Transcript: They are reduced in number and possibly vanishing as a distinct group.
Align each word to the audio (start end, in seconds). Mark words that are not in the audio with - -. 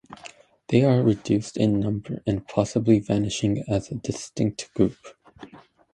They 0.69 0.83
are 0.83 1.03
reduced 1.03 1.57
in 1.57 1.79
number 1.79 2.23
and 2.25 2.47
possibly 2.47 2.97
vanishing 2.97 3.63
as 3.69 3.91
a 3.91 3.95
distinct 3.97 4.73
group. 4.73 4.97